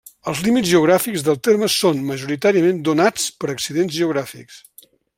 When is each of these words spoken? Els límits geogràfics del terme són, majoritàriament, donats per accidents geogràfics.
Els 0.29 0.39
límits 0.45 0.69
geogràfics 0.71 1.25
del 1.27 1.37
terme 1.49 1.69
són, 1.75 2.01
majoritàriament, 2.13 2.81
donats 2.91 3.31
per 3.45 3.55
accidents 3.57 3.97
geogràfics. 4.01 4.61